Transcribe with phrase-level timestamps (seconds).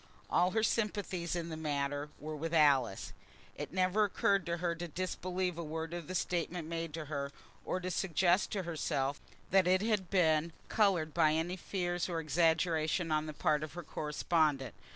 [0.31, 3.13] All her sympathies in the matter were with Alice.
[3.55, 7.31] It never occurred to her to disbelieve a word of the statement made to her,
[7.63, 13.11] or to suggest to herself that it had been coloured by any fears or exaggerations
[13.11, 14.73] on the part of her correspondent.